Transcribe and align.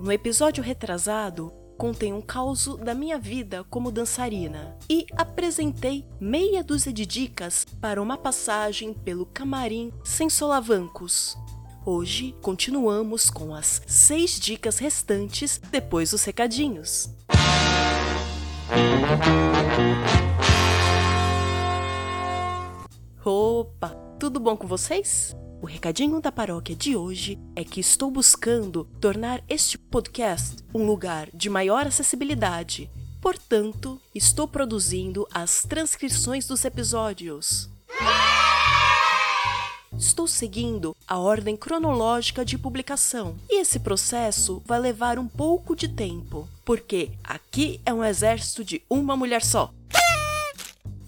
No 0.00 0.10
episódio 0.10 0.64
retrasado, 0.64 1.52
contei 1.76 2.10
um 2.10 2.22
caos 2.22 2.66
da 2.82 2.94
minha 2.94 3.18
vida 3.18 3.62
como 3.64 3.92
dançarina 3.92 4.74
e 4.88 5.04
apresentei 5.14 6.06
meia 6.18 6.64
dúzia 6.64 6.90
de 6.90 7.04
dicas 7.04 7.66
para 7.82 8.00
uma 8.00 8.16
passagem 8.16 8.94
pelo 8.94 9.26
camarim 9.26 9.92
sem 10.02 10.30
solavancos. 10.30 11.36
Hoje 11.84 12.34
continuamos 12.40 13.28
com 13.28 13.54
as 13.54 13.82
seis 13.86 14.40
dicas 14.40 14.78
restantes 14.78 15.60
depois 15.70 16.12
dos 16.12 16.24
recadinhos. 16.24 17.10
Opa, 23.22 23.90
tudo 24.18 24.40
bom 24.40 24.56
com 24.56 24.66
vocês? 24.66 25.36
O 25.62 25.66
recadinho 25.66 26.22
da 26.22 26.32
paróquia 26.32 26.74
de 26.74 26.96
hoje 26.96 27.38
é 27.54 27.62
que 27.62 27.80
estou 27.80 28.10
buscando 28.10 28.88
tornar 28.98 29.44
este 29.46 29.76
podcast 29.76 30.56
um 30.74 30.86
lugar 30.86 31.28
de 31.34 31.50
maior 31.50 31.86
acessibilidade. 31.86 32.90
Portanto, 33.20 34.00
estou 34.14 34.48
produzindo 34.48 35.28
as 35.30 35.62
transcrições 35.64 36.46
dos 36.46 36.64
episódios. 36.64 37.68
Estou 39.98 40.26
seguindo 40.26 40.96
a 41.06 41.18
ordem 41.18 41.54
cronológica 41.58 42.42
de 42.42 42.56
publicação 42.56 43.36
e 43.50 43.60
esse 43.60 43.80
processo 43.80 44.62
vai 44.64 44.80
levar 44.80 45.18
um 45.18 45.28
pouco 45.28 45.76
de 45.76 45.88
tempo, 45.88 46.48
porque 46.64 47.10
aqui 47.22 47.82
é 47.84 47.92
um 47.92 48.02
exército 48.02 48.64
de 48.64 48.82
uma 48.88 49.14
mulher 49.14 49.44
só 49.44 49.70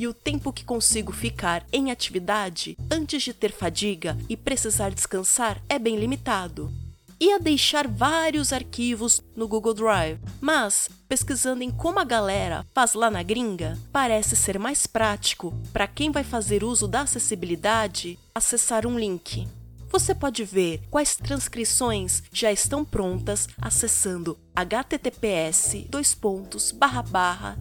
e 0.03 0.07
o 0.09 0.13
tempo 0.13 0.53
que 0.53 0.65
consigo 0.65 1.13
ficar 1.13 1.65
em 1.73 1.93
atividade 1.93 2.77
antes 2.91 3.23
de 3.23 3.33
ter 3.33 3.53
fadiga 3.53 4.19
e 4.29 4.37
precisar 4.37 4.91
descansar 4.91 5.63
é 5.69 5.79
bem 5.79 5.95
limitado. 5.95 6.73
Ia 7.21 7.39
deixar 7.39 7.87
vários 7.87 8.53
arquivos 8.53 9.23
no 9.37 9.47
Google 9.47 9.75
Drive, 9.75 10.19
mas 10.41 10.89
pesquisando 11.09 11.63
em 11.63 11.71
como 11.71 12.01
a 12.01 12.05
galera 12.05 12.67
faz 12.75 12.95
lá 12.95 13.13
na 13.13 13.23
gringa, 13.23 13.79
parece 13.93 14.35
ser 14.35 14.59
mais 14.59 14.89
prático 14.89 15.55
para 15.73 15.87
quem 15.87 16.11
vai 16.11 16.25
fazer 16.25 16.65
uso 16.65 16.89
da 16.89 17.03
acessibilidade 17.03 18.19
acessar 18.35 18.85
um 18.89 18.99
link. 18.99 19.47
Você 19.93 20.15
pode 20.15 20.43
ver 20.43 20.81
quais 20.91 21.17
transcrições 21.17 22.23
já 22.33 22.51
estão 22.51 22.83
prontas 22.83 23.47
acessando 23.61 24.39
https 24.57 25.75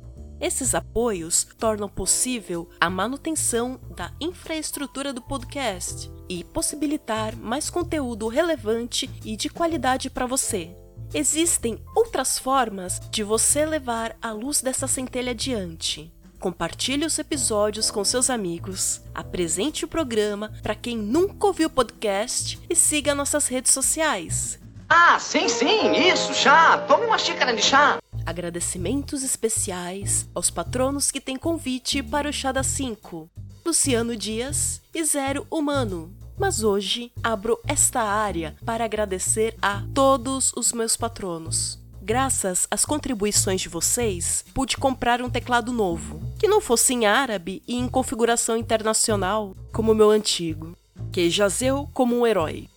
Esses 0.41 0.73
apoios 0.73 1.45
tornam 1.59 1.87
possível 1.87 2.67
a 2.79 2.89
manutenção 2.89 3.79
da 3.95 4.11
infraestrutura 4.19 5.13
do 5.13 5.21
podcast 5.21 6.11
e 6.27 6.43
possibilitar 6.43 7.35
mais 7.35 7.69
conteúdo 7.69 8.27
relevante 8.27 9.07
e 9.23 9.37
de 9.37 9.49
qualidade 9.49 10.09
para 10.09 10.25
você. 10.25 10.75
Existem 11.13 11.79
outras 11.95 12.39
formas 12.39 12.99
de 13.11 13.21
você 13.21 13.67
levar 13.67 14.17
a 14.19 14.31
luz 14.31 14.61
dessa 14.61 14.87
centelha 14.87 15.31
adiante. 15.31 16.11
Compartilhe 16.39 17.05
os 17.05 17.19
episódios 17.19 17.91
com 17.91 18.03
seus 18.03 18.27
amigos, 18.27 18.99
apresente 19.13 19.85
o 19.85 19.87
programa 19.87 20.51
para 20.63 20.73
quem 20.73 20.97
nunca 20.97 21.45
ouviu 21.45 21.67
o 21.67 21.71
podcast 21.71 22.59
e 22.67 22.75
siga 22.75 23.13
nossas 23.13 23.47
redes 23.47 23.71
sociais. 23.71 24.59
Ah, 24.89 25.19
sim, 25.19 25.47
sim, 25.47 25.91
isso, 25.93 26.33
chá. 26.33 26.79
Tome 26.79 27.05
uma 27.05 27.17
xícara 27.19 27.55
de 27.55 27.61
chá. 27.61 27.99
Agradecimentos 28.25 29.23
especiais 29.23 30.29
aos 30.33 30.49
patronos 30.49 31.11
que 31.11 31.19
têm 31.21 31.37
convite 31.37 32.03
para 32.03 32.29
o 32.29 32.33
Chá 32.33 32.51
das 32.51 32.67
5, 32.67 33.29
Luciano 33.65 34.15
Dias 34.15 34.81
e 34.93 35.03
Zero 35.03 35.45
Humano. 35.49 36.13
Mas 36.37 36.63
hoje 36.63 37.11
abro 37.23 37.59
esta 37.67 38.01
área 38.01 38.55
para 38.65 38.85
agradecer 38.85 39.55
a 39.61 39.83
todos 39.93 40.51
os 40.55 40.71
meus 40.71 40.95
patronos. 40.95 41.79
Graças 42.01 42.67
às 42.71 42.83
contribuições 42.83 43.61
de 43.61 43.69
vocês, 43.69 44.43
pude 44.55 44.75
comprar 44.75 45.21
um 45.21 45.29
teclado 45.29 45.71
novo, 45.71 46.19
que 46.39 46.47
não 46.47 46.59
fosse 46.59 46.93
em 46.93 47.05
árabe 47.05 47.61
e 47.67 47.75
em 47.75 47.87
configuração 47.87 48.57
internacional, 48.57 49.55
como 49.71 49.91
o 49.91 49.95
meu 49.95 50.09
antigo, 50.09 50.75
que 51.11 51.29
jazeu 51.29 51.87
como 51.93 52.17
um 52.17 52.25
herói. 52.25 52.70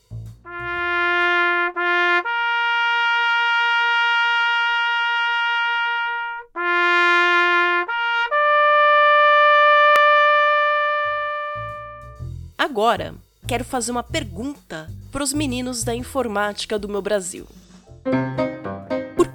Agora, 12.75 13.15
quero 13.47 13.65
fazer 13.65 13.93
uma 13.93 14.03
pergunta 14.03 14.91
para 15.13 15.23
os 15.23 15.33
meninos 15.33 15.85
da 15.85 15.95
informática 15.95 16.77
do 16.77 16.89
meu 16.89 17.01
Brasil 17.01 17.47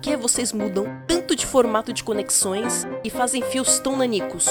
que 0.09 0.15
vocês 0.15 0.51
mudam 0.51 0.85
tanto 1.07 1.35
de 1.35 1.45
formato 1.45 1.93
de 1.93 2.03
conexões 2.03 2.87
e 3.03 3.11
fazem 3.11 3.43
fios 3.43 3.79
tão 3.79 3.95
nanicos? 3.95 4.47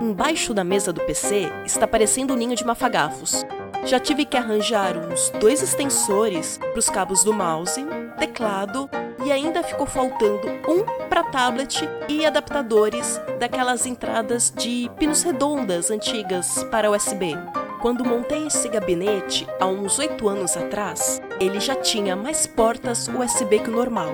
Embaixo 0.00 0.54
da 0.54 0.64
mesa 0.64 0.92
do 0.92 1.00
PC 1.02 1.50
está 1.66 1.86
parecendo 1.86 2.32
um 2.32 2.36
ninho 2.36 2.56
de 2.56 2.64
mafagafos. 2.64 3.44
Já 3.84 4.00
tive 4.00 4.24
que 4.24 4.36
arranjar 4.36 4.96
uns 4.96 5.30
dois 5.40 5.62
extensores 5.62 6.58
para 6.58 6.78
os 6.78 6.88
cabos 6.88 7.22
do 7.22 7.34
mouse, 7.34 7.84
teclado 8.18 8.88
e 9.24 9.30
ainda 9.30 9.62
ficou 9.62 9.86
faltando 9.86 10.48
um 10.66 11.08
para 11.08 11.24
tablet 11.24 11.86
e 12.08 12.24
adaptadores 12.24 13.20
daquelas 13.38 13.84
entradas 13.84 14.50
de 14.56 14.90
pinos 14.98 15.22
redondas 15.22 15.90
antigas 15.90 16.64
para 16.70 16.90
USB. 16.90 17.36
Quando 17.84 18.02
montei 18.02 18.46
esse 18.46 18.66
gabinete 18.66 19.46
há 19.60 19.66
uns 19.66 19.98
oito 19.98 20.26
anos 20.26 20.56
atrás, 20.56 21.20
ele 21.38 21.60
já 21.60 21.76
tinha 21.76 22.16
mais 22.16 22.46
portas 22.46 23.08
USB 23.08 23.58
que 23.58 23.68
o 23.68 23.74
normal. 23.74 24.08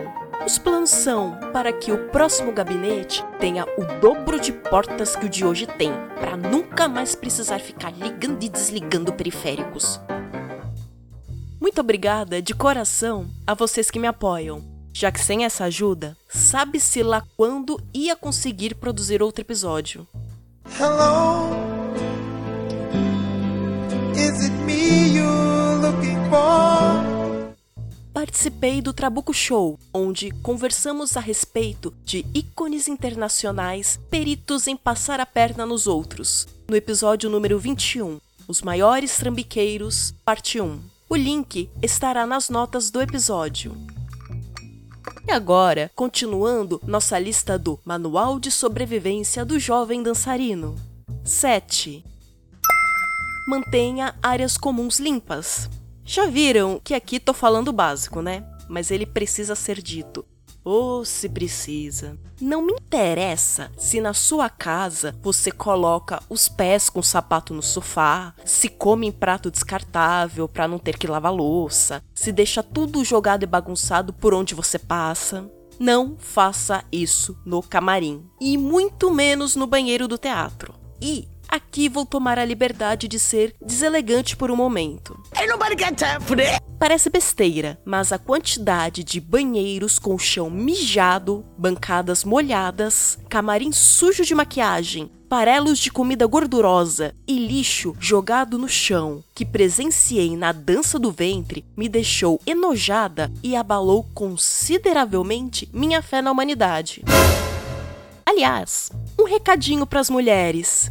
Os 0.45 0.59
planos 0.59 0.91
são 0.91 1.39
para 1.53 1.73
que 1.73 1.93
o 1.93 2.09
próximo 2.09 2.51
gabinete 2.51 3.25
tenha 3.39 3.65
o 3.79 4.01
dobro 4.01 4.41
de 4.41 4.53
portas 4.53 5.15
que 5.15 5.27
o 5.27 5.29
de 5.29 5.47
hoje 5.47 5.69
tem, 5.69 5.93
para 6.19 6.37
nunca 6.37 6.89
mais 6.89 7.15
precisar 7.15 7.61
ficar 7.61 7.93
ligando 7.93 8.43
e 8.43 8.49
desligando 8.49 9.13
periféricos. 9.13 10.01
Muito 11.61 11.81
obrigada 11.81 12.43
de 12.43 12.53
coração 12.53 13.31
a 13.47 13.55
vocês 13.55 13.89
que 13.89 14.01
me 14.01 14.09
apoiam, 14.09 14.65
já 14.93 15.13
que 15.13 15.21
sem 15.21 15.45
essa 15.45 15.63
ajuda, 15.63 16.17
sabe-se 16.29 17.05
lá 17.05 17.23
quando 17.37 17.81
ia 17.95 18.17
conseguir 18.17 18.75
produzir 18.75 19.23
outro 19.23 19.43
episódio. 19.43 20.09
Hello, 20.77 21.70
Participei 28.13 28.83
do 28.83 28.93
Trabuco 28.93 29.33
Show, 29.33 29.79
onde 29.93 30.31
conversamos 30.43 31.17
a 31.17 31.21
respeito 31.21 31.95
de 32.05 32.25
ícones 32.35 32.89
internacionais 32.89 33.99
peritos 34.11 34.67
em 34.67 34.77
passar 34.77 35.21
a 35.21 35.27
perna 35.27 35.65
nos 35.65 35.87
outros, 35.87 36.47
no 36.69 36.77
episódio 36.77 37.31
número 37.31 37.59
21, 37.59 38.21
Os 38.47 38.63
Maiores 38.63 39.17
Trambiqueiros, 39.17 40.15
parte 40.25 40.61
1. 40.61 40.81
O 41.09 41.17
link 41.17 41.71
estará 41.83 42.27
nas 42.27 42.49
notas 42.49 42.91
do 42.91 43.01
episódio. 43.01 43.77
E 45.27 45.33
agora, 45.33 45.91
continuando 45.95 46.81
nossa 46.87 47.19
lista 47.19 47.59
do 47.59 47.79
Manual 47.85 48.39
de 48.39 48.51
Sobrevivência 48.51 49.45
do 49.45 49.59
Jovem 49.59 50.03
Dançarino. 50.03 50.77
7. 51.25 52.05
Mantenha 53.51 54.15
áreas 54.23 54.57
comuns 54.57 55.01
limpas. 55.01 55.69
Já 56.05 56.27
viram 56.27 56.81
que 56.85 56.95
aqui 56.95 57.19
tô 57.19 57.35
falando 57.35 57.73
básico, 57.73 58.23
né? 58.23 58.47
Mas 58.69 58.93
ele 58.93 59.05
precisa 59.05 59.57
ser 59.57 59.83
dito. 59.83 60.25
Ou 60.63 61.01
oh, 61.01 61.05
se 61.05 61.29
precisa. 61.29 62.17
Não 62.41 62.65
me 62.65 62.73
interessa 62.75 63.73
se 63.77 64.01
na 64.01 64.15
sua 64.15 64.49
casa 64.49 65.17
você 65.21 65.51
coloca 65.51 66.23
os 66.31 66.49
pés 66.49 66.89
com 66.89 67.03
sapato 67.03 67.53
no 67.53 67.61
sofá, 67.61 68.37
se 68.45 68.69
come 68.69 69.09
em 69.09 69.13
prato 69.13 69.51
descartável 69.51 70.47
para 70.47 70.69
não 70.69 70.79
ter 70.79 70.97
que 70.97 71.09
lavar 71.09 71.35
louça, 71.35 72.05
se 72.15 72.31
deixa 72.31 72.63
tudo 72.63 73.05
jogado 73.05 73.43
e 73.43 73.47
bagunçado 73.47 74.13
por 74.13 74.33
onde 74.33 74.55
você 74.55 74.79
passa. 74.79 75.51
Não 75.77 76.17
faça 76.17 76.85
isso 76.93 77.37
no 77.45 77.65
camarim 77.65 78.25
e 78.41 78.57
muito 78.57 79.11
menos 79.11 79.57
no 79.57 79.67
banheiro 79.67 80.07
do 80.07 80.17
teatro. 80.17 80.73
E 81.03 81.27
aqui 81.51 81.89
vou 81.89 82.07
tomar 82.07 82.39
a 82.39 82.45
liberdade 82.45 83.09
de 83.09 83.19
ser 83.19 83.55
deselegante 83.61 84.37
por 84.37 84.51
um 84.51 84.57
momento. 84.57 85.19
Parece 86.79 87.11
besteira, 87.11 87.79
mas 87.85 88.13
a 88.13 88.19
quantidade 88.19 89.05
de 89.05 89.21
banheiros 89.21 89.99
com 89.99 90.19
chão 90.19 90.49
mijado, 90.49 91.45
bancadas 91.59 92.25
molhadas, 92.25 93.19
camarim 93.29 93.73
sujo 93.73 94.25
de 94.25 94.35
maquiagem, 94.35 95.11
farelos 95.29 95.79
de 95.79 95.93
comida 95.93 96.27
gordurosa 96.27 97.15
e 97.27 97.39
lixo 97.39 97.95
jogado 98.01 98.59
no 98.59 98.69
chão 98.69 99.23
que 99.35 99.45
presenciei 99.45 100.37
na 100.37 100.53
dança 100.53 100.99
do 100.99 101.13
ventre 101.13 101.65
me 101.77 101.89
deixou 101.89 102.41
enojada 102.47 103.31
e 103.43 103.55
abalou 103.55 104.05
consideravelmente 104.13 105.69
minha 105.73 106.03
fé 106.03 106.21
na 106.21 106.33
humanidade. 106.33 107.05
Aliás, 108.27 108.91
um 109.19 109.25
recadinho 109.25 109.87
para 109.87 110.01
as 110.01 110.11
mulheres. 110.11 110.91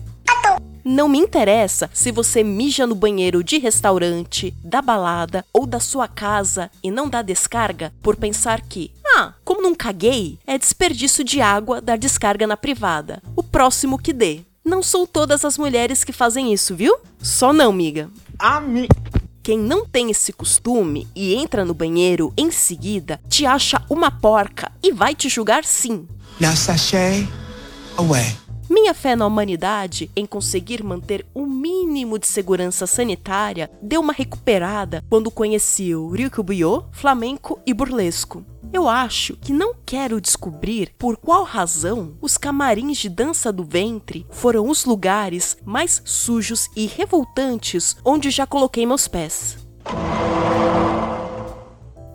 Não 0.92 1.08
me 1.08 1.20
interessa 1.20 1.88
se 1.94 2.12
você 2.12 2.44
mija 2.44 2.88
no 2.88 2.96
banheiro 2.96 3.44
de 3.44 3.60
restaurante, 3.60 4.52
da 4.64 4.82
balada 4.82 5.46
ou 5.54 5.68
da 5.68 5.80
sua 5.80 6.08
casa 6.08 6.72
e 6.82 6.90
não 6.90 7.08
dá 7.08 7.22
descarga 7.22 7.94
por 8.02 8.16
pensar 8.16 8.60
que, 8.62 8.92
ah, 9.16 9.34
como 9.46 9.62
não 9.62 9.76
caguei, 9.76 10.40
é 10.48 10.58
desperdício 10.58 11.24
de 11.24 11.42
água 11.42 11.80
dar 11.80 11.96
descarga 11.96 12.48
na 12.48 12.58
privada. 12.58 13.22
O 13.36 13.44
próximo 13.44 14.00
que 14.00 14.12
dê. 14.12 14.40
Não 14.66 14.82
são 14.82 15.06
todas 15.06 15.46
as 15.46 15.60
mulheres 15.60 16.04
que 16.04 16.12
fazem 16.12 16.52
isso, 16.52 16.76
viu? 16.76 16.98
Só 17.22 17.54
não, 17.54 17.72
miga. 17.72 18.10
Ami... 18.40 18.88
Quem 19.44 19.60
não 19.60 19.86
tem 19.86 20.10
esse 20.10 20.34
costume 20.34 21.08
e 21.16 21.36
entra 21.36 21.64
no 21.64 21.76
banheiro 21.76 22.34
em 22.36 22.50
seguida 22.50 23.22
te 23.30 23.46
acha 23.46 23.80
uma 23.92 24.10
porca 24.10 24.72
e 24.82 24.92
vai 24.92 25.14
te 25.14 25.30
julgar 25.30 25.64
sim. 25.64 26.08
Now 26.40 26.56
sashay 26.56 27.28
away. 27.96 28.49
Minha 28.70 28.94
fé 28.94 29.16
na 29.16 29.26
humanidade 29.26 30.12
em 30.16 30.28
conseguir 30.28 30.84
manter 30.84 31.26
o 31.34 31.42
um 31.42 31.48
mínimo 31.48 32.20
de 32.20 32.28
segurança 32.28 32.86
sanitária 32.86 33.68
deu 33.82 34.00
uma 34.00 34.14
recuperada 34.14 35.04
quando 35.10 35.32
conheci 35.32 35.96
o 35.96 36.10
Ryukubuyo, 36.10 36.86
flamenco 36.92 37.60
e 37.66 37.74
burlesco. 37.74 38.46
Eu 38.72 38.88
acho 38.88 39.36
que 39.38 39.52
não 39.52 39.74
quero 39.84 40.22
descobrir 40.22 40.94
por 41.00 41.18
qual 41.18 41.44
razão 41.44 42.16
os 42.22 42.38
camarins 42.38 43.00
de 43.00 43.10
dança 43.10 43.52
do 43.52 43.64
ventre 43.64 44.28
foram 44.30 44.70
os 44.70 44.86
lugares 44.86 45.58
mais 45.66 46.04
sujos 46.06 46.70
e 46.76 46.86
revoltantes 46.86 47.98
onde 48.06 48.30
já 48.30 48.46
coloquei 48.46 48.86
meus 48.86 49.08
pés. 49.08 49.58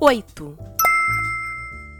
8. 0.01 0.57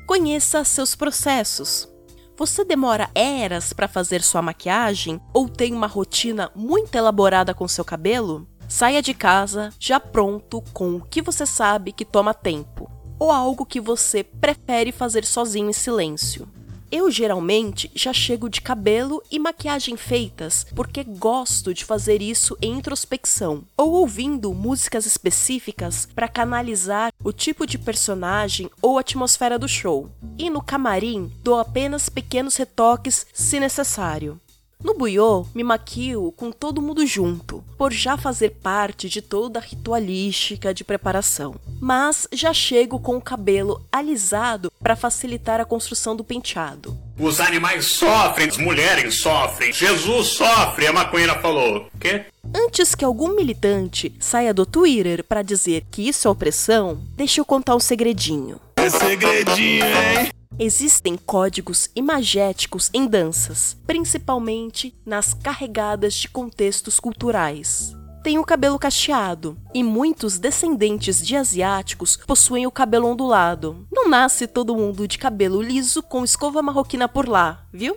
Conheça 0.07 0.63
seus 0.63 0.95
processos. 0.95 1.94
Você 2.37 2.65
demora 2.65 3.09
eras 3.15 3.73
para 3.73 3.87
fazer 3.87 4.21
sua 4.21 4.43
maquiagem 4.43 5.21
ou 5.33 5.49
tem 5.49 5.73
uma 5.73 5.87
rotina 5.87 6.51
muito 6.53 6.97
elaborada 6.97 7.55
com 7.55 7.69
seu 7.69 7.85
cabelo? 7.85 8.49
Saia 8.69 9.01
de 9.01 9.15
casa 9.15 9.71
já 9.79 10.01
pronto 10.01 10.61
com 10.73 10.97
o 10.97 11.01
que 11.01 11.23
você 11.23 11.47
sabe 11.47 11.93
que 11.93 12.05
toma 12.05 12.35
tempo 12.35 12.91
ou 13.21 13.31
algo 13.31 13.65
que 13.65 13.81
você 13.81 14.25
prefere 14.25 14.91
fazer 14.91 15.25
sozinho 15.25 15.71
em 15.71 15.73
silêncio. 15.73 16.49
Eu 16.97 17.11
geralmente 17.11 17.91
já 17.93 18.13
chego 18.13 18.49
de 18.49 18.61
cabelo 18.61 19.21
e 19.29 19.37
maquiagem 19.37 19.97
feitas 19.97 20.65
porque 20.77 21.03
gosto 21.03 21.75
de 21.75 21.85
fazer 21.85 22.23
isso 22.23 22.57
em 22.63 22.71
introspecção 22.75 23.65
ou 23.77 23.95
ouvindo 23.95 24.55
músicas 24.55 25.05
específicas 25.05 26.07
para 26.15 26.29
canalizar 26.29 27.13
o 27.25 27.33
tipo 27.33 27.67
de 27.67 27.79
personagem 27.79 28.71
ou 28.81 28.97
atmosfera 28.97 29.59
do 29.59 29.67
show. 29.67 30.09
E 30.39 30.49
no 30.49 30.63
camarim 30.63 31.33
dou 31.43 31.59
apenas 31.59 32.09
pequenos 32.09 32.55
retoques 32.55 33.27
se 33.35 33.59
necessário. 33.59 34.41
No 34.85 34.93
Buiô, 34.93 35.47
me 35.55 35.65
maquio 35.65 36.31
com 36.37 36.53
todo 36.53 36.83
mundo 36.83 37.07
junto, 37.07 37.65
por 37.79 37.91
já 37.91 38.19
fazer 38.19 38.51
parte 38.51 39.09
de 39.09 39.23
toda 39.23 39.59
a 39.59 39.63
ritualística 39.63 40.75
de 40.75 40.85
preparação. 40.85 41.55
Mas 41.81 42.29
já 42.31 42.53
chego 42.53 42.99
com 42.99 43.17
o 43.17 43.21
cabelo 43.21 43.81
alisado 43.91 44.71
para 44.83 44.95
facilitar 44.95 45.59
a 45.59 45.65
construção 45.65 46.15
do 46.15 46.23
penteado. 46.23 46.95
Os 47.19 47.41
animais 47.41 47.87
sofrem, 47.87 48.47
as 48.47 48.59
mulheres 48.59 49.15
sofrem, 49.15 49.73
Jesus 49.73 50.27
sofre, 50.27 50.87
a 50.87 50.93
maconheira 50.93 51.41
falou. 51.41 51.87
Quê? 51.99 52.27
Antes 52.55 52.95
que 52.95 53.07
algum 53.07 53.35
militante 53.35 54.15
saia 54.21 54.53
do 54.53 54.67
Twitter 54.67 55.25
para 55.25 55.41
dizer 55.41 55.87
que 55.91 56.07
isso 56.07 56.29
é 56.29 56.31
opressão, 56.31 57.01
deixa 57.17 57.41
eu 57.41 57.47
contar 57.47 57.75
um 57.75 57.81
segredinho. 57.81 58.61
É 58.77 58.91
segredinho, 58.91 59.87
hein? 59.87 60.31
Existem 60.57 61.17
códigos 61.17 61.91
imagéticos 61.97 62.89
em 62.95 63.09
danças, 63.09 63.77
principalmente 63.85 64.95
nas 65.05 65.35
carregadas 65.35 66.15
de 66.15 66.29
contextos 66.29 67.01
culturais. 67.01 67.93
Tem 68.23 68.39
o 68.39 68.45
cabelo 68.45 68.79
cacheado, 68.79 69.59
e 69.75 69.83
muitos 69.83 70.39
descendentes 70.39 71.27
de 71.27 71.35
asiáticos 71.35 72.17
possuem 72.17 72.67
o 72.69 72.71
cabelo 72.71 73.09
ondulado. 73.09 73.85
Não 73.93 74.09
nasce 74.09 74.47
todo 74.47 74.77
mundo 74.77 75.09
de 75.09 75.19
cabelo 75.19 75.61
liso 75.61 76.03
com 76.03 76.25
escova 76.25 76.63
marroquina 76.63 77.09
por 77.09 77.29
lá, 77.29 77.67
viu? 77.73 77.97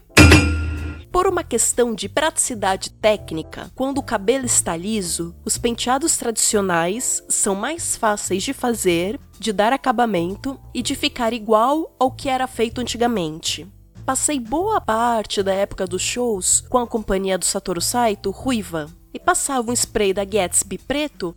Por 1.18 1.26
uma 1.26 1.44
questão 1.44 1.96
de 1.96 2.08
praticidade 2.08 2.92
técnica, 2.92 3.72
quando 3.74 3.98
o 3.98 4.04
cabelo 4.04 4.46
está 4.46 4.78
liso, 4.78 5.36
os 5.44 5.58
penteados 5.58 6.16
tradicionais 6.16 7.24
são 7.28 7.56
mais 7.56 7.98
fáceis 7.98 8.44
de 8.44 8.54
fazer, 8.54 9.20
de 9.40 9.52
dar 9.52 9.74
acabamento 9.74 10.60
e 10.76 10.84
de 10.84 10.94
ficar 10.94 11.34
igual 11.34 11.92
ao 12.00 12.12
que 12.12 12.30
era 12.30 12.46
feito 12.46 12.80
antigamente. 12.80 13.68
Passei 14.06 14.40
boa 14.40 14.80
parte 14.80 15.42
da 15.42 15.52
época 15.52 15.88
dos 15.88 16.04
shows 16.04 16.62
com 16.70 16.78
a 16.78 16.86
companhia 16.86 17.36
do 17.36 17.46
Satoru 17.46 17.82
Saito 17.82 18.30
ruiva 18.30 18.88
e 19.12 19.20
passava 19.20 19.72
um 19.72 19.74
spray 19.74 20.14
da 20.14 20.24
Gatsby 20.24 20.78
preto 20.78 21.36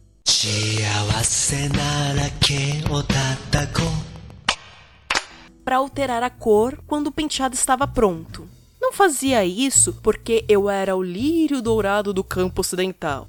para 5.65 5.77
alterar 5.77 6.23
a 6.23 6.29
cor 6.29 6.79
quando 6.87 7.07
o 7.07 7.13
penteado 7.13 7.55
estava 7.55 7.87
pronto. 7.87 8.60
Não 8.91 8.97
fazia 8.97 9.45
isso 9.45 9.93
porque 10.03 10.45
eu 10.49 10.69
era 10.69 10.97
o 10.97 11.03
lírio 11.03 11.63
dourado 11.63 12.13
do 12.13 12.25
campo 12.25 12.61
ocidental. 12.61 13.29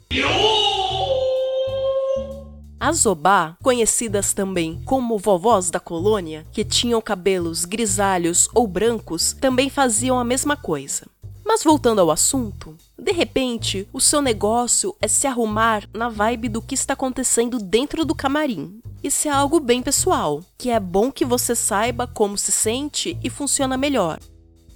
As 2.80 3.06
Obá, 3.06 3.56
conhecidas 3.62 4.34
também 4.34 4.82
como 4.84 5.20
vovós 5.20 5.70
da 5.70 5.80
colônia, 5.80 6.48
que 6.52 6.66
tinham 6.66 7.00
cabelos 7.00 7.64
grisalhos 7.64 8.50
ou 8.56 8.66
brancos, 8.66 9.34
também 9.34 9.70
faziam 9.70 10.18
a 10.18 10.24
mesma 10.24 10.58
coisa. 10.58 11.06
Mas 11.46 11.64
voltando 11.64 12.02
ao 12.02 12.10
assunto, 12.10 12.76
de 12.98 13.12
repente, 13.12 13.88
o 13.94 14.02
seu 14.02 14.20
negócio 14.20 14.96
é 15.00 15.08
se 15.08 15.28
arrumar 15.28 15.88
na 15.94 16.10
vibe 16.10 16.50
do 16.50 16.60
que 16.60 16.74
está 16.74 16.94
acontecendo 16.94 17.60
dentro 17.60 18.04
do 18.04 18.16
camarim. 18.16 18.82
Isso 19.04 19.28
é 19.28 19.32
algo 19.32 19.60
bem 19.60 19.84
pessoal, 19.84 20.44
que 20.58 20.72
é 20.72 20.80
bom 20.80 21.12
que 21.12 21.24
você 21.24 21.54
saiba 21.54 22.08
como 22.08 22.36
se 22.36 22.52
sente 22.52 23.16
e 23.24 23.30
funciona 23.30 23.78
melhor. 23.78 24.20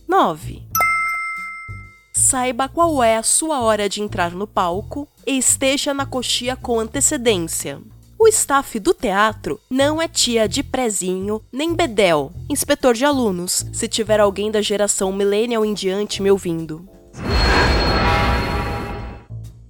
9. 0.08 0.62
Saiba 2.18 2.70
qual 2.70 3.04
é 3.04 3.18
a 3.18 3.24
sua 3.24 3.60
hora 3.60 3.90
de 3.90 4.02
entrar 4.02 4.32
no 4.32 4.48
palco 4.48 5.06
e 5.28 5.38
esteja 5.38 5.94
na 5.94 6.06
coxia 6.06 6.56
com 6.56 6.80
antecedência. 6.80 7.82
O 8.18 8.26
staff 8.30 8.80
do 8.80 8.94
teatro 8.94 9.60
não 9.70 10.02
é 10.02 10.08
tia 10.08 10.48
de 10.48 10.64
prezinho, 10.64 11.42
nem 11.52 11.74
bedel, 11.74 12.32
inspetor 12.50 12.94
de 12.94 13.04
alunos, 13.04 13.66
se 13.74 13.90
tiver 13.90 14.22
alguém 14.22 14.50
da 14.50 14.62
geração 14.62 15.12
millennial 15.12 15.66
em 15.66 15.74
diante 15.74 16.22
me 16.22 16.32
ouvindo. 16.32 16.88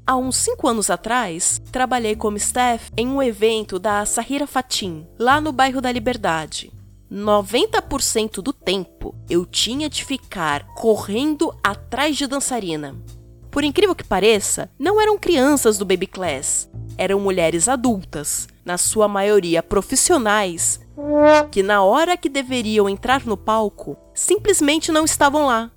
Há 0.06 0.16
uns 0.16 0.38
5 0.38 0.68
anos 0.68 0.92
atrás, 0.92 1.60
trabalhei 1.72 2.16
como 2.16 2.38
staff 2.38 2.92
em 2.96 3.08
um 3.08 3.24
evento 3.24 3.80
da 3.80 4.06
Sahira 4.06 4.46
Fatim, 4.46 5.08
lá 5.18 5.42
no 5.42 5.52
bairro 5.52 5.82
da 5.82 5.92
Liberdade. 5.92 6.72
90% 7.12 8.42
do 8.42 8.52
tempo 8.52 9.16
eu 9.30 9.46
tinha 9.46 9.90
de 9.90 10.04
ficar 10.04 10.66
correndo 10.76 11.54
atrás 11.64 12.18
de 12.18 12.28
dançarina. 12.28 12.96
Por 13.52 13.64
incrível 13.64 13.96
que 13.96 14.04
pareça, 14.04 14.70
não 14.78 15.00
eram 15.00 15.18
crianças 15.18 15.78
do 15.78 15.86
baby 15.86 16.08
class, 16.08 16.70
eram 16.98 17.20
mulheres 17.20 17.70
adultas, 17.70 18.48
na 18.66 18.78
sua 18.78 19.08
maioria 19.08 19.62
profissionais, 19.62 20.82
que 21.52 21.62
na 21.62 21.84
hora 21.84 22.18
que 22.18 22.28
deveriam 22.28 22.90
entrar 22.90 23.26
no 23.26 23.38
palco, 23.38 23.96
simplesmente 24.14 24.92
não 24.92 25.06
estavam 25.06 25.46
lá. 25.46 25.72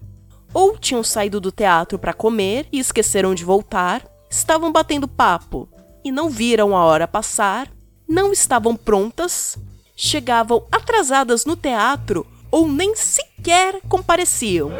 Ou 0.54 0.78
tinham 0.78 1.04
saído 1.04 1.40
do 1.40 1.52
teatro 1.52 1.98
para 1.98 2.14
comer 2.14 2.66
e 2.72 2.78
esqueceram 2.78 3.34
de 3.34 3.44
voltar, 3.44 4.04
estavam 4.30 4.72
batendo 4.72 5.06
papo 5.06 5.68
e 6.02 6.10
não 6.10 6.30
viram 6.30 6.74
a 6.74 6.82
hora 6.84 7.06
passar, 7.06 7.70
não 8.08 8.32
estavam 8.32 8.74
prontas, 8.74 9.58
chegavam 10.00 10.64
atrasadas 10.70 11.44
no 11.44 11.56
teatro 11.56 12.24
ou 12.52 12.68
nem 12.68 12.94
sequer 12.94 13.80
compareciam. 13.88 14.70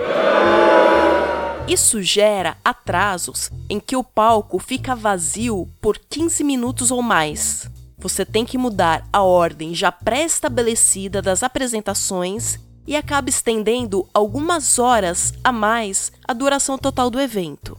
Isso 1.67 2.01
gera 2.01 2.57
atrasos 2.65 3.51
em 3.69 3.81
que 3.81 3.97
o 3.97 4.05
palco 4.05 4.61
fica 4.61 4.95
vazio 4.95 5.69
por 5.83 5.99
15 5.99 6.45
minutos 6.45 6.93
ou 6.93 7.03
mais. 7.03 7.69
Você 7.99 8.25
tem 8.25 8.47
que 8.47 8.57
mudar 8.57 9.07
a 9.13 9.23
ordem 9.23 9.75
já 9.75 9.91
pré-estabelecida 9.91 11.21
das 11.21 11.43
apresentações 11.43 12.59
e 12.87 12.97
acaba 12.97 13.29
estendendo 13.29 14.09
algumas 14.15 14.79
horas 14.79 15.35
a 15.43 15.51
mais 15.51 16.13
a 16.27 16.33
duração 16.33 16.79
total 16.79 17.11
do 17.11 17.21
evento, 17.21 17.77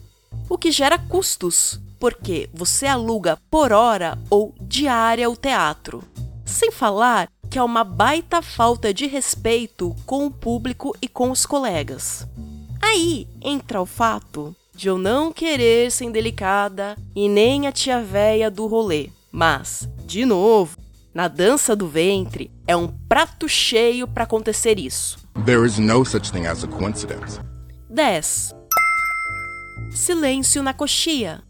o 0.47 0.57
que 0.57 0.71
gera 0.71 0.99
custos, 0.99 1.79
porque 1.99 2.49
você 2.53 2.85
aluga 2.85 3.39
por 3.49 3.71
hora 3.71 4.19
ou 4.29 4.53
diária 4.61 5.29
o 5.29 5.37
teatro. 5.37 6.03
Sem 6.49 6.71
falar 6.71 7.29
que 7.49 7.57
é 7.57 7.63
uma 7.63 7.83
baita 7.83 8.41
falta 8.41 8.93
de 8.93 9.07
respeito 9.07 9.95
com 10.05 10.25
o 10.25 10.31
público 10.31 10.95
e 11.01 11.07
com 11.07 11.31
os 11.31 11.45
colegas. 11.45 12.27
Aí 12.81 13.27
entra 13.41 13.81
o 13.81 13.85
fato 13.85 14.55
de 14.73 14.87
eu 14.87 14.97
não 14.97 15.31
querer 15.31 15.91
ser 15.91 16.05
indelicada 16.05 16.97
e 17.15 17.29
nem 17.29 17.67
a 17.67 17.71
tia 17.71 18.01
véia 18.01 18.49
do 18.49 18.67
rolê. 18.67 19.09
Mas, 19.31 19.87
de 20.05 20.25
novo, 20.25 20.77
na 21.13 21.27
dança 21.27 21.75
do 21.75 21.87
ventre 21.87 22.51
é 22.67 22.75
um 22.75 22.87
prato 22.87 23.47
cheio 23.47 24.07
para 24.07 24.23
acontecer 24.23 24.79
isso. 24.79 25.19
There 25.45 25.65
is 25.65 25.77
no 25.77 26.03
such 26.03 26.31
thing 26.31 26.45
as 26.45 26.63
a 26.63 26.67
coincidence. 26.67 27.39
10. 27.89 28.55
Silêncio 29.91 30.61
na 30.61 30.73
coxia. 30.73 31.41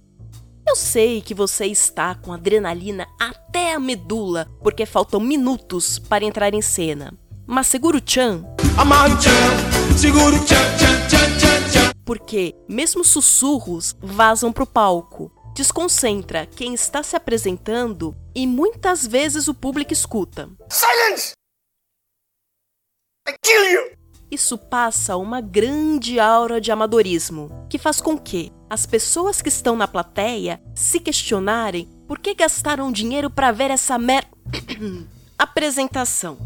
Eu 0.69 0.75
sei 0.75 1.19
que 1.19 1.33
você 1.33 1.65
está 1.65 2.13
com 2.13 2.31
adrenalina 2.31 3.07
até 3.19 3.73
a 3.73 3.79
medula 3.79 4.47
porque 4.61 4.85
faltam 4.85 5.19
minutos 5.19 5.97
para 5.97 6.23
entrar 6.23 6.53
em 6.53 6.61
cena. 6.61 7.11
Mas 7.47 7.65
segura 7.65 7.97
o 7.97 7.99
tchan. 7.99 8.45
Amarra 8.77 9.15
o 9.15 9.17
tchan, 9.17 9.97
segura 9.97 10.35
o 10.35 10.45
tchan, 10.45 10.55
tchan, 10.77 11.07
tchan, 11.07 11.37
tchan, 11.39 11.69
tchan. 11.71 11.91
Porque 12.05 12.53
mesmo 12.69 13.03
sussurros 13.03 13.95
vazam 13.99 14.53
pro 14.53 14.67
palco. 14.67 15.31
Desconcentra 15.55 16.45
quem 16.45 16.75
está 16.75 17.01
se 17.01 17.15
apresentando 17.15 18.15
e 18.35 18.45
muitas 18.45 19.07
vezes 19.07 19.47
o 19.47 19.55
público 19.55 19.91
escuta. 19.91 20.47
Silence! 20.69 21.38
Isso 24.31 24.57
passa 24.57 25.17
uma 25.17 25.41
grande 25.41 26.19
aura 26.19 26.61
de 26.61 26.71
amadorismo, 26.71 27.65
que 27.69 27.77
faz 27.79 27.99
com 27.99 28.17
que 28.17 28.51
as 28.69 28.85
pessoas 28.85 29.41
que 29.41 29.49
estão 29.49 29.75
na 29.75 29.87
plateia 29.87 30.61
se 30.75 30.99
questionarem 30.99 31.87
por 32.07 32.19
que 32.19 32.35
gastaram 32.35 32.91
dinheiro 32.91 33.29
para 33.29 33.51
ver 33.51 33.71
essa 33.71 33.97
mer... 33.97 34.27
apresentação. 35.37 36.37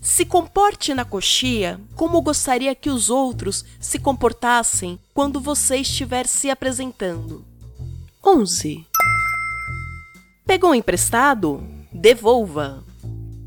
Se 0.00 0.24
comporte 0.24 0.94
na 0.94 1.04
coxia 1.04 1.80
como 1.94 2.20
gostaria 2.20 2.74
que 2.74 2.90
os 2.90 3.08
outros 3.08 3.64
se 3.80 3.98
comportassem 3.98 4.98
quando 5.14 5.40
você 5.40 5.76
estiver 5.76 6.26
se 6.26 6.50
apresentando. 6.50 7.44
11. 8.24 8.86
Pegou 10.44 10.74
emprestado? 10.74 11.64
Devolva. 11.92 12.84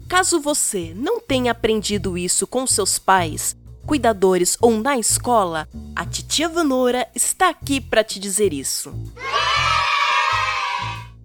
Caso 0.07 0.39
você 0.39 0.93
não 0.95 1.19
tenha 1.19 1.51
aprendido 1.51 2.17
isso 2.17 2.45
com 2.47 2.65
seus 2.65 2.97
pais, 2.97 3.55
cuidadores 3.85 4.57
ou 4.61 4.79
na 4.79 4.97
escola, 4.97 5.67
a 5.95 6.05
titia 6.05 6.49
Vanora 6.49 7.07
está 7.13 7.49
aqui 7.49 7.79
para 7.79 8.03
te 8.03 8.19
dizer 8.19 8.51
isso. 8.51 8.93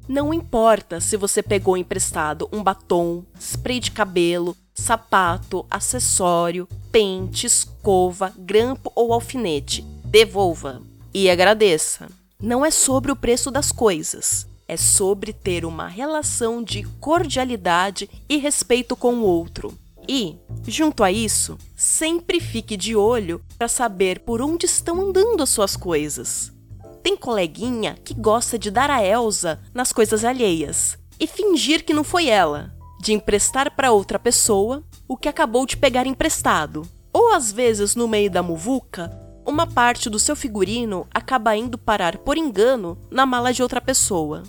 Não 0.07 0.35
importa 0.35 1.01
se 1.01 1.17
você 1.17 1.43
pegou 1.43 1.77
emprestado 1.77 2.49
um 2.53 2.63
batom, 2.63 3.25
spray 3.39 3.81
de 3.81 3.93
cabelo, 3.93 4.57
sapato, 4.75 5.65
acessório, 5.71 6.69
pente, 6.91 7.47
escova, 7.47 8.33
grampo 8.37 8.91
ou 8.95 9.13
alfinete. 9.13 9.83
Devolva 10.05 10.83
e 11.15 11.31
agradeça. 11.31 12.09
Não 12.43 12.67
é 12.67 12.71
sobre 12.71 13.13
o 13.13 13.17
preço 13.17 13.51
das 13.51 13.71
coisas, 13.71 14.47
é 14.67 14.77
sobre 14.77 15.33
ter 15.33 15.65
uma 15.65 15.87
relação 15.87 16.63
de 16.63 16.83
cordialidade 16.99 18.11
e 18.29 18.37
respeito 18.37 18.97
com 18.97 19.15
o 19.15 19.23
outro. 19.23 19.73
E, 20.13 20.37
junto 20.67 21.05
a 21.05 21.13
isso, 21.13 21.57
sempre 21.77 22.41
fique 22.41 22.77
de 22.77 22.97
olho 22.97 23.41
para 23.57 23.69
saber 23.69 24.19
por 24.19 24.43
onde 24.43 24.67
estão 24.67 25.01
andando 25.01 25.41
as 25.41 25.51
suas 25.51 25.77
coisas. 25.77 26.53
Tem 27.01 27.17
coleguinha 27.17 27.97
que 28.05 28.13
gosta 28.13 28.59
de 28.59 28.73
dar 28.73 28.91
a 28.91 29.07
Elsa 29.07 29.61
nas 29.73 29.93
coisas 29.93 30.25
alheias 30.25 30.99
e 31.21 31.29
fingir 31.29 31.85
que 31.85 31.95
não 31.95 32.03
foi 32.03 32.27
ela, 32.27 32.75
de 33.01 33.13
emprestar 33.13 33.77
para 33.77 33.93
outra 33.93 34.19
pessoa 34.19 34.83
o 35.07 35.17
que 35.17 35.29
acabou 35.29 35.65
de 35.65 35.77
pegar 35.77 36.09
emprestado. 36.09 36.83
Ou 37.13 37.33
às 37.33 37.53
vezes, 37.53 37.95
no 37.95 38.09
meio 38.09 38.29
da 38.29 38.43
muvuca, 38.43 39.17
uma 39.47 39.65
parte 39.65 40.11
do 40.11 40.19
seu 40.19 40.35
figurino 40.35 41.07
acaba 41.15 41.55
indo 41.55 41.79
parar 41.79 42.19
por 42.19 42.37
engano 42.37 42.99
na 43.13 43.25
mala 43.25 43.53
de 43.53 43.63
outra 43.63 43.81
pessoa. 43.81 44.43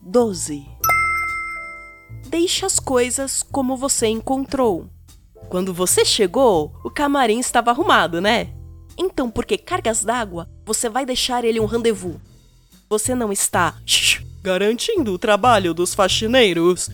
12. 0.00 0.64
Deixe 2.32 2.64
as 2.64 2.80
coisas 2.80 3.42
como 3.42 3.76
você 3.76 4.06
encontrou. 4.06 4.86
Quando 5.50 5.74
você 5.74 6.02
chegou, 6.02 6.72
o 6.82 6.88
camarim 6.88 7.38
estava 7.38 7.70
arrumado, 7.70 8.22
né? 8.22 8.54
Então, 8.96 9.30
por 9.30 9.44
que 9.44 9.58
cargas 9.58 10.02
d'água 10.02 10.48
você 10.64 10.88
vai 10.88 11.04
deixar 11.04 11.44
ele 11.44 11.60
um 11.60 11.66
rendezvous? 11.66 12.16
Você 12.88 13.14
não 13.14 13.30
está 13.30 13.74
garantindo 14.42 15.12
o 15.12 15.18
trabalho 15.18 15.74
dos 15.74 15.94
faxineiros 15.94 16.88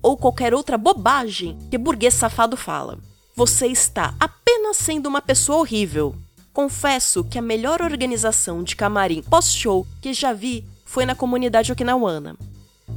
ou 0.00 0.16
qualquer 0.16 0.54
outra 0.54 0.78
bobagem 0.78 1.58
que 1.68 1.76
burguês 1.76 2.14
safado 2.14 2.56
fala. 2.56 3.00
Você 3.34 3.66
está 3.66 4.14
apenas 4.20 4.76
sendo 4.76 5.08
uma 5.08 5.20
pessoa 5.20 5.58
horrível. 5.58 6.14
Confesso 6.52 7.24
que 7.24 7.40
a 7.40 7.42
melhor 7.42 7.82
organização 7.82 8.62
de 8.62 8.76
camarim 8.76 9.20
pós-show 9.20 9.84
que 10.00 10.12
já 10.12 10.32
vi 10.32 10.64
foi 10.84 11.04
na 11.04 11.16
comunidade 11.16 11.72
okinawana. 11.72 12.36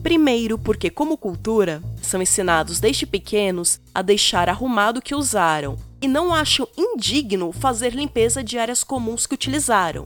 Primeiro, 0.07 0.57
porque, 0.57 0.89
como 0.89 1.17
cultura, 1.17 1.83
são 2.01 2.21
ensinados 2.21 2.79
desde 2.79 3.05
pequenos 3.05 3.81
a 3.93 4.01
deixar 4.01 4.47
arrumado 4.47 4.99
o 4.99 5.01
que 5.01 5.13
usaram 5.13 5.77
e 6.01 6.07
não 6.07 6.33
acham 6.33 6.65
indigno 6.77 7.51
fazer 7.51 7.93
limpeza 7.93 8.41
de 8.41 8.57
áreas 8.57 8.85
comuns 8.85 9.27
que 9.27 9.33
utilizaram. 9.33 10.05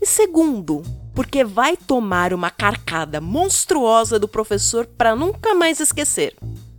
E 0.00 0.06
segundo, 0.06 0.82
porque 1.12 1.42
vai 1.42 1.76
tomar 1.76 2.32
uma 2.32 2.52
carcada 2.52 3.20
monstruosa 3.20 4.16
do 4.16 4.28
professor 4.28 4.86
para 4.86 5.16
nunca 5.16 5.56
mais 5.56 5.80
esquecer. 5.80 6.36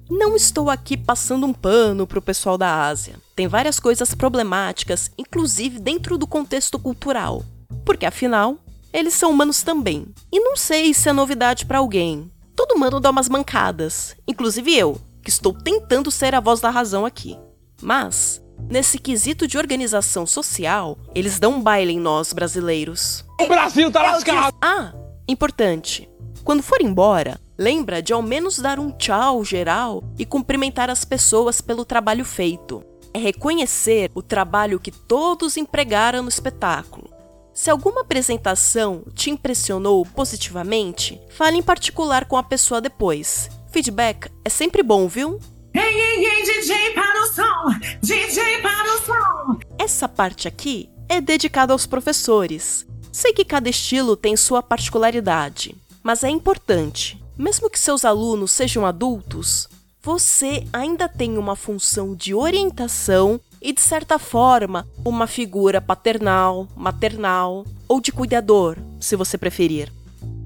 Não 0.10 0.34
estou 0.34 0.70
aqui 0.70 0.96
passando 0.96 1.46
um 1.46 1.51
pano 1.51 2.08
pro 2.08 2.22
pessoal 2.22 2.58
da 2.58 2.88
Ásia. 2.88 3.15
Tem 3.36 3.46
várias 3.46 3.77
coisas 3.77 4.15
problemáticas, 4.15 5.12
inclusive 5.17 5.82
dentro 5.82 6.17
do 6.17 6.25
contexto 6.25 6.79
cultural. 6.79 7.43
Porque 7.84 8.05
afinal, 8.05 8.58
eles 8.93 9.15
são 9.15 9.32
humanos 9.32 9.63
também. 9.63 10.05
E 10.32 10.39
não 10.39 10.55
sei 10.55 10.93
se 10.93 11.10
é 11.10 11.13
novidade 11.13 11.65
para 11.65 11.79
alguém, 11.79 12.32
todo 12.74 12.80
mundo 12.80 13.00
dá 13.00 13.12
umas 13.12 13.30
mancadas, 13.30 14.15
inclusive 14.27 14.75
eu, 14.75 15.00
que 15.22 15.30
estou 15.30 15.53
tentando 15.53 16.10
ser 16.10 16.34
a 16.34 16.39
voz 16.39 16.60
da 16.60 16.72
razão 16.72 17.06
aqui. 17.06 17.38
Mas, 17.80 18.42
nesse 18.68 18.98
quesito 18.98 19.48
de 19.48 19.60
organização 19.60 20.25
social, 20.25 20.98
eles 21.13 21.38
dão 21.38 21.53
um 21.53 21.62
baile 21.62 21.94
em 21.94 22.00
nós 22.00 22.34
brasileiros. 22.34 23.24
O 23.39 23.46
Brasil 23.46 23.92
tá 23.92 24.01
lascado! 24.01 24.58
Ah, 24.60 24.92
importante. 25.27 26.10
Quando 26.44 26.63
for 26.63 26.82
embora, 26.82 27.39
lembra 27.60 28.01
de 28.01 28.12
ao 28.12 28.24
menos 28.24 28.58
dar 28.58 28.80
um 28.80 28.89
tchau 28.89 29.46
geral 29.46 30.03
e 30.18 30.25
cumprimentar 30.25 30.89
as 30.89 31.06
pessoas 31.06 31.62
pelo 31.62 31.86
trabalho 31.86 32.25
feito. 32.25 32.84
É 33.13 33.20
reconhecer 33.20 34.10
o 34.15 34.24
trabalho 34.24 34.80
que 34.80 34.89
todos 34.92 35.58
empregaram 35.58 36.24
no 36.24 36.30
espetáculo. 36.30 37.12
Se 37.54 37.70
alguma 37.70 38.02
apresentação 38.02 39.04
te 39.14 39.30
impressionou 39.30 40.04
positivamente, 40.04 41.22
fale 41.30 41.58
em 41.58 41.62
particular 41.62 42.26
com 42.26 42.36
a 42.36 42.42
pessoa 42.42 42.82
depois. 42.82 43.48
Feedback 43.72 44.28
é 44.44 44.50
sempre 44.50 44.82
bom, 44.82 45.08
viu? 45.08 45.40
Ei, 45.72 45.82
ei, 45.82 46.26
ei, 46.26 46.44
DJ 46.44 46.94
para 46.94 47.22
o 47.22 47.28
som! 47.28 47.80
DJ 48.02 48.62
para 48.62 48.96
o 48.96 49.06
som! 49.06 49.60
Essa 49.78 50.10
parte 50.10 50.48
aqui 50.48 50.90
é 51.08 51.22
dedicada 51.22 51.74
aos 51.74 51.86
professores. 51.86 52.88
Sei 53.12 53.34
que 53.34 53.46
cada 53.46 53.70
estilo 53.70 54.16
tem 54.16 54.36
sua 54.36 54.64
particularidade, 54.64 55.76
mas 56.02 56.24
é 56.24 56.30
importante, 56.30 57.24
mesmo 57.38 57.70
que 57.70 57.80
seus 57.80 58.04
alunos 58.04 58.52
sejam 58.52 58.84
adultos, 58.84 59.70
você 60.02 60.68
ainda 60.74 61.08
tem 61.08 61.38
uma 61.38 61.56
função 61.56 62.16
de 62.16 62.34
orientação 62.34 63.40
e, 63.63 63.72
de 63.72 63.79
certa 63.79 64.20
forma, 64.20 64.86
uma 65.05 65.25
figura 65.25 65.79
paternal, 65.79 66.67
maternal 66.75 67.65
ou 67.88 68.01
de 68.01 68.12
cuidador, 68.12 68.77
se 69.00 69.15
você 69.15 69.38
preferir. 69.38 69.91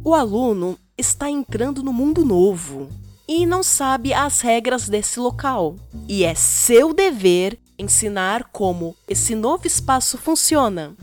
O 0.03 0.13
aluno 0.13 0.77
está 0.95 1.29
entrando 1.29 1.81
no 1.81 1.91
mundo 1.91 2.23
novo 2.23 2.87
e 3.27 3.45
não 3.45 3.63
sabe 3.63 4.13
as 4.13 4.39
regras 4.39 4.87
desse 4.87 5.19
local, 5.19 5.75
e 6.07 6.23
é 6.23 6.33
seu 6.33 6.93
dever 6.93 7.59
ensinar 7.77 8.45
como 8.53 8.95
esse 9.07 9.35
novo 9.35 9.67
espaço 9.67 10.17
funciona. 10.17 10.95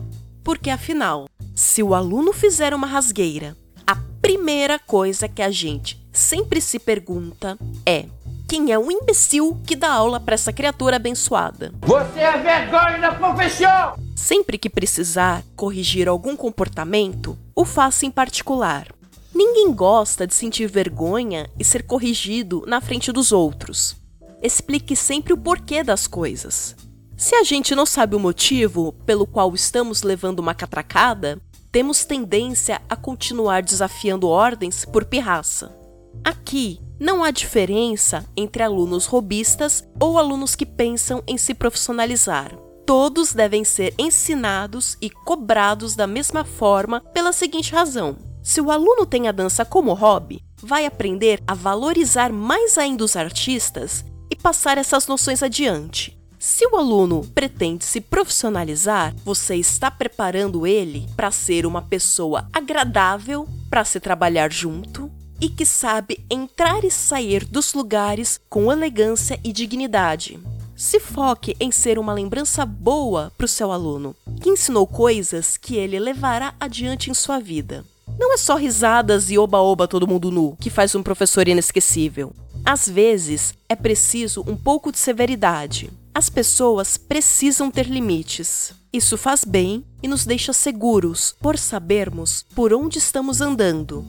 Porque 0.43 0.71
afinal, 0.71 1.29
se 1.55 1.83
o 1.83 1.95
aluno 1.95 2.33
fizer 2.33 2.73
uma 2.73 2.87
rasgueira, 2.87 3.57
a 3.87 3.97
primeira 4.23 4.79
coisa 4.79 5.29
que 5.29 5.43
a 5.43 5.51
gente 5.51 6.03
sempre 6.13 6.61
se 6.61 6.79
pergunta 6.79 7.59
é: 7.85 8.07
quem 8.55 8.71
é 8.71 8.79
o 8.79 8.89
imbecil 8.89 9.61
que 9.67 9.75
dá 9.75 9.91
aula 9.91 10.21
para 10.21 10.35
essa 10.35 10.53
criatura 10.53 10.95
abençoada? 10.95 11.75
Você 11.83 12.21
é 12.21 12.39
vergonha 12.39 13.01
da 13.01 13.13
profissão! 13.13 13.99
Sempre 14.15 14.57
que 14.59 14.71
precisar 14.71 15.43
corrigir 15.57 16.07
algum 16.07 16.37
comportamento, 16.37 17.37
o 17.53 17.65
faça 17.65 18.07
em 18.07 18.13
particular. 18.13 18.87
Ninguém 19.35 19.73
gosta 19.73 20.25
de 20.25 20.35
sentir 20.37 20.69
vergonha 20.69 21.51
e 21.59 21.65
ser 21.65 21.83
corrigido 21.83 22.63
na 22.65 22.81
frente 22.81 23.11
dos 23.11 23.33
outros. 23.33 23.97
Explique 24.41 24.95
sempre 24.95 25.33
o 25.33 25.37
porquê 25.37 25.83
das 25.83 26.07
coisas. 26.07 26.77
Se 27.17 27.35
a 27.35 27.43
gente 27.43 27.75
não 27.75 27.85
sabe 27.85 28.15
o 28.15 28.21
motivo 28.21 28.93
pelo 29.05 29.27
qual 29.27 29.53
estamos 29.53 30.05
levando 30.05 30.39
uma 30.39 30.55
catracada, 30.55 31.41
temos 31.73 32.05
tendência 32.05 32.81
a 32.89 32.95
continuar 32.95 33.65
desafiando 33.65 34.29
ordens 34.29 34.85
por 34.85 35.05
pirraça. 35.05 35.77
Aqui, 36.23 36.81
não 36.99 37.25
há 37.25 37.31
diferença 37.31 38.25
entre 38.37 38.63
alunos 38.63 39.07
robistas 39.07 39.83
ou 40.01 40.19
alunos 40.19 40.55
que 40.55 40.65
pensam 40.65 41.23
em 41.27 41.37
se 41.37 41.55
profissionalizar. 41.55 42.57
Todos 42.87 43.33
devem 43.33 43.65
ser 43.65 43.95
ensinados 43.99 44.97
e 45.01 45.09
cobrados 45.09 45.97
da 45.97 46.07
mesma 46.07 46.45
forma 46.45 47.01
pela 47.01 47.33
seguinte 47.33 47.73
razão: 47.73 48.17
se 48.43 48.61
o 48.61 48.71
aluno 48.71 49.07
tem 49.07 49.27
a 49.27 49.33
dança 49.33 49.65
como 49.65 49.95
hobby, 49.95 50.43
vai 50.63 50.87
aprender 50.87 51.43
a 51.47 51.55
valorizar 51.55 52.31
mais 52.33 52.77
ainda 52.79 53.03
os 53.03 53.17
artistas 53.17 54.05
e 54.31 54.37
passar 54.37 54.79
essas 54.79 55.07
noções 55.07 55.43
adiante. 55.43 56.19
Se 56.39 56.67
o 56.67 56.77
aluno 56.77 57.23
pretende 57.35 57.87
se 57.87 58.03
profissionalizar, 58.03 59.15
você 59.25 59.57
está 59.57 59.91
preparando 59.91 60.67
ele 60.67 61.07
para 61.17 61.31
ser 61.31 61.65
uma 61.65 61.81
pessoa 61.81 62.47
agradável 62.53 63.49
para 63.71 63.83
se 63.83 63.99
trabalhar 63.99 64.53
junto, 64.53 65.11
e 65.41 65.49
que 65.49 65.65
sabe 65.65 66.25
entrar 66.31 66.85
e 66.85 66.91
sair 66.91 67.45
dos 67.45 67.75
lugares 67.75 68.41
com 68.49 68.71
elegância 68.71 69.39
e 69.43 69.53
dignidade. 69.53 70.39
Se 70.77 70.99
foque 70.99 71.57
em 71.61 71.71
ser 71.71 71.99
uma 71.99 72.13
lembrança 72.13 72.67
boa 72.67 73.33
para 73.37 73.45
o 73.45 73.49
seu 73.49 73.71
aluno, 73.71 74.15
que 74.41 74.51
ensinou 74.51 74.87
coisas 74.87 75.57
que 75.57 75.77
ele 75.77 75.99
levará 75.99 76.55
adiante 76.59 77.11
em 77.11 77.15
sua 77.15 77.39
vida. 77.39 77.85
Não 78.19 78.33
é 78.33 78.37
só 78.37 78.57
risadas 78.57 79.31
e 79.31 79.39
oba-oba 79.39 79.89
todo 79.89 80.07
mundo 80.07 80.31
nu 80.31 80.57
que 80.61 80.71
faz 80.71 80.95
um 80.95 81.03
professor 81.03 81.47
inesquecível. 81.47 82.33
Às 82.65 82.89
vezes, 82.89 83.55
é 83.69 83.77
preciso 83.77 84.43
um 84.47 84.57
pouco 84.57 84.91
de 84.91 84.99
severidade. 84.99 85.91
As 86.15 86.31
pessoas 86.31 86.97
precisam 86.97 87.71
ter 87.71 87.87
limites. 87.87 88.73
Isso 88.93 89.19
faz 89.19 89.45
bem 89.45 89.85
e 90.03 90.09
nos 90.09 90.25
deixa 90.25 90.53
seguros 90.53 91.35
por 91.41 91.59
sabermos 91.59 92.45
por 92.55 92.73
onde 92.73 92.99
estamos 92.99 93.41
andando. 93.41 94.05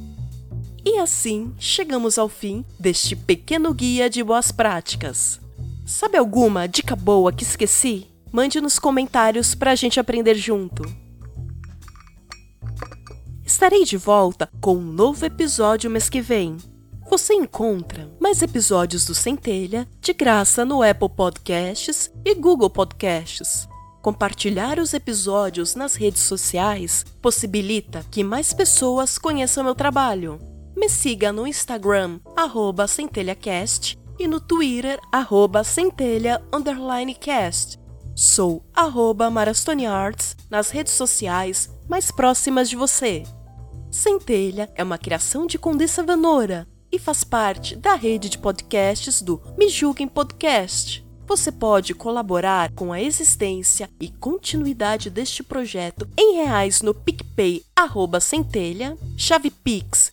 E 0.85 0.99
assim 0.99 1.51
chegamos 1.57 2.19
ao 2.19 2.29
fim 2.29 2.63
deste 2.79 3.15
pequeno 3.15 3.73
guia 3.73 4.07
de 4.07 4.23
boas 4.23 4.51
práticas. 4.51 5.41
Sabe 5.83 6.15
alguma 6.15 6.67
dica 6.67 6.95
boa 6.95 7.33
que 7.33 7.43
esqueci? 7.43 8.07
Mande 8.31 8.61
nos 8.61 8.77
comentários 8.77 9.55
para 9.55 9.71
a 9.71 9.75
gente 9.75 9.99
aprender 9.99 10.35
junto. 10.35 10.83
Estarei 13.43 13.83
de 13.83 13.97
volta 13.97 14.47
com 14.61 14.75
um 14.75 14.81
novo 14.81 15.25
episódio 15.25 15.89
mês 15.89 16.07
que 16.07 16.21
vem. 16.21 16.57
Você 17.09 17.33
encontra 17.33 18.07
mais 18.19 18.43
episódios 18.43 19.05
do 19.05 19.15
Centelha 19.15 19.87
de 19.99 20.13
graça 20.13 20.63
no 20.63 20.83
Apple 20.83 21.09
Podcasts 21.09 22.11
e 22.23 22.35
Google 22.35 22.69
Podcasts. 22.69 23.67
Compartilhar 24.03 24.77
os 24.77 24.93
episódios 24.93 25.73
nas 25.73 25.95
redes 25.95 26.21
sociais 26.21 27.03
possibilita 27.23 28.05
que 28.11 28.23
mais 28.23 28.53
pessoas 28.53 29.17
conheçam 29.17 29.63
meu 29.63 29.73
trabalho. 29.73 30.54
Me 30.75 30.89
siga 30.89 31.31
no 31.31 31.47
Instagram, 31.47 32.19
arroba 32.35 32.85
centelhacast, 32.87 33.97
e 34.19 34.27
no 34.27 34.41
Twitter, 34.41 34.99
arroba 35.11 35.63
centelha_cast. 35.63 37.79
Sou 38.15 38.65
arroba 38.73 39.29
marastoniarts 39.29 40.35
nas 40.49 40.71
redes 40.71 40.93
sociais 40.93 41.69
mais 41.87 42.09
próximas 42.11 42.67
de 42.69 42.75
você. 42.75 43.23
Centelha 43.91 44.71
é 44.75 44.83
uma 44.83 44.97
criação 44.97 45.47
de 45.47 45.57
Condessa 45.57 46.03
Vanora 46.03 46.67
e 46.91 46.99
faz 46.99 47.23
parte 47.23 47.75
da 47.75 47.95
rede 47.95 48.29
de 48.29 48.37
podcasts 48.37 49.21
do 49.21 49.41
Me 49.57 49.69
Julguem 49.69 50.07
Podcast. 50.07 51.04
Você 51.27 51.51
pode 51.51 51.93
colaborar 51.95 52.71
com 52.73 52.93
a 52.93 53.01
existência 53.01 53.89
e 53.99 54.09
continuidade 54.09 55.09
deste 55.09 55.41
projeto 55.41 56.07
em 56.17 56.35
reais 56.35 56.81
no 56.81 56.93
PicPay 56.93 57.63
arroba 57.75 58.19
centelha, 58.19 58.95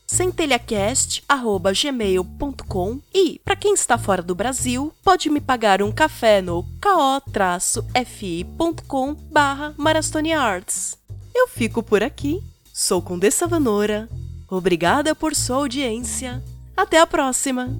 centelhacast 0.07 1.23
arroba 1.29 1.73
gmail.com 1.73 2.99
e, 3.15 3.39
para 3.45 3.57
quem 3.57 3.75
está 3.75 3.99
fora 3.99 4.23
do 4.23 4.35
Brasil, 4.35 4.93
pode 5.05 5.29
me 5.29 5.41
pagar 5.41 5.83
um 5.83 5.93
café 5.93 6.41
no 6.41 6.65
ko-fi.com 6.81 7.15
barra 9.31 9.75
Arts. 10.39 10.97
Eu 11.35 11.47
fico 11.49 11.83
por 11.83 12.03
aqui, 12.03 12.43
sou 12.73 13.03
Condessa 13.03 13.47
Vanora, 13.47 14.09
obrigada 14.49 15.15
por 15.15 15.35
sua 15.35 15.57
audiência, 15.57 16.43
até 16.77 16.99
a 17.01 17.07
próxima! 17.07 17.77